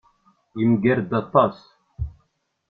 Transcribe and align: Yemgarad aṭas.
Yemgarad 0.59 1.11
aṭas. 1.21 1.57